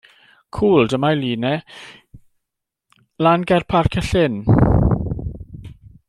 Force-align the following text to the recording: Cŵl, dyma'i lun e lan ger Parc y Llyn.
Cŵl, 0.57 0.87
dyma'i 0.93 1.17
lun 1.17 1.43
e 1.53 1.55
lan 3.27 3.45
ger 3.51 3.63
Parc 3.73 3.93
y 4.01 4.03
Llyn. 4.09 4.35